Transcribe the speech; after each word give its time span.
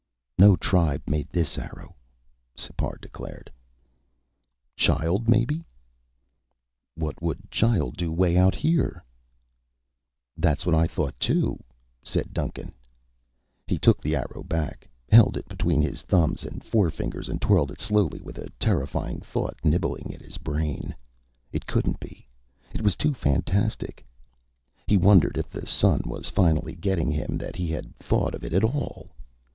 "No 0.39 0.55
tribe 0.55 1.03
made 1.05 1.29
this 1.29 1.59
arrow," 1.59 1.95
Sipar 2.57 2.97
declared. 2.99 3.51
"Child, 4.75 5.29
maybe?" 5.29 5.63
"What 6.95 7.21
would 7.21 7.51
child 7.51 7.97
do 7.97 8.11
way 8.11 8.35
out 8.35 8.55
here?" 8.55 9.03
"That's 10.35 10.65
what 10.65 10.73
I 10.73 10.87
thought, 10.87 11.19
too," 11.19 11.63
said 12.01 12.33
Duncan. 12.33 12.73
He 13.67 13.77
took 13.77 14.01
the 14.01 14.15
arrow 14.15 14.41
back, 14.41 14.89
held 15.11 15.37
it 15.37 15.47
between 15.47 15.83
his 15.83 16.01
thumbs 16.01 16.43
and 16.45 16.63
forefingers 16.63 17.29
and 17.29 17.39
twirled 17.39 17.69
it 17.69 17.79
slowly, 17.79 18.21
with 18.23 18.39
a 18.39 18.49
terrifying 18.59 19.19
thought 19.19 19.59
nibbling 19.63 20.11
at 20.15 20.21
his 20.21 20.39
brain. 20.39 20.95
It 21.51 21.67
couldn't 21.67 21.99
be. 21.99 22.27
It 22.73 22.81
was 22.81 22.95
too 22.95 23.13
fantastic. 23.13 24.03
He 24.87 24.97
wondered 24.97 25.37
if 25.37 25.51
the 25.51 25.67
sun 25.67 26.01
was 26.07 26.27
finally 26.27 26.73
getting 26.73 27.11
him 27.11 27.37
that 27.37 27.55
he 27.55 27.67
had 27.67 27.95
thought 27.97 28.33
of 28.33 28.43
it 28.43 28.55
at 28.55 28.63
all. 28.63 29.11